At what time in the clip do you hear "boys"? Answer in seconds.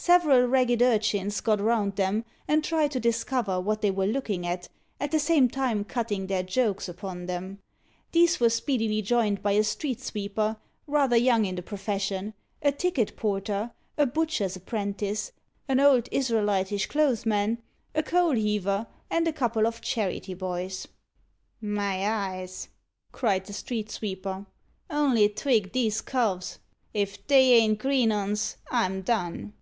20.32-20.86